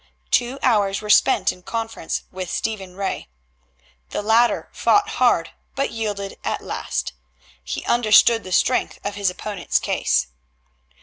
[0.31, 3.27] Two hours were spent in conference with Stephen Ray.
[4.09, 7.13] The latter fought hard, but yielded at last.
[7.63, 10.25] He understood the strength of his opponent's case.